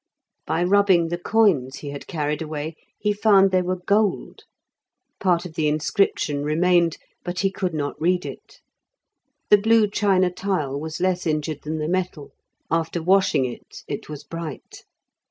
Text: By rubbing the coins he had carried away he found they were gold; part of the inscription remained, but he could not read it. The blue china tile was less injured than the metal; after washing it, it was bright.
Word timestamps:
By 0.47 0.63
rubbing 0.63 1.09
the 1.09 1.17
coins 1.19 1.75
he 1.75 1.91
had 1.91 2.07
carried 2.07 2.41
away 2.41 2.75
he 2.97 3.13
found 3.13 3.51
they 3.51 3.61
were 3.61 3.75
gold; 3.85 4.45
part 5.19 5.45
of 5.45 5.53
the 5.53 5.67
inscription 5.67 6.41
remained, 6.43 6.97
but 7.23 7.41
he 7.41 7.51
could 7.51 7.75
not 7.75 8.01
read 8.01 8.25
it. 8.25 8.61
The 9.51 9.59
blue 9.59 9.87
china 9.87 10.31
tile 10.31 10.79
was 10.79 10.99
less 11.01 11.27
injured 11.27 11.59
than 11.61 11.77
the 11.77 11.87
metal; 11.87 12.31
after 12.71 12.99
washing 12.99 13.45
it, 13.45 13.83
it 13.87 14.09
was 14.09 14.23
bright. 14.23 14.85